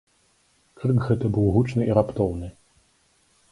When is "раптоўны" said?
1.99-2.47